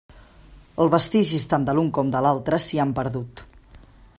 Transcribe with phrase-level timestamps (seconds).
[0.85, 3.45] Els vestigis tant de l'un com de l'altre s'hi han perdut.